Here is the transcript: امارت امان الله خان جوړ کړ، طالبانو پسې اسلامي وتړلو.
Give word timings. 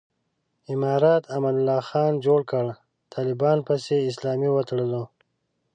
امارت 0.71 1.23
امان 1.35 1.55
الله 1.59 1.81
خان 1.89 2.13
جوړ 2.25 2.39
کړ، 2.51 2.65
طالبانو 3.13 3.61
پسې 3.67 3.95
اسلامي 4.09 4.49
وتړلو. 4.51 5.03